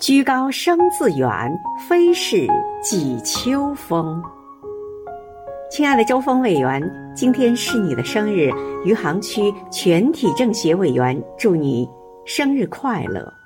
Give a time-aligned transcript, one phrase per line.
[0.00, 1.28] 居高声自远，
[1.86, 2.46] 非是
[2.82, 4.22] 藉秋风。
[5.70, 6.82] 亲爱的周峰委员，
[7.14, 8.50] 今天是你的生日，
[8.82, 11.86] 余杭区全体政协委员，祝你
[12.24, 13.39] 生日快乐。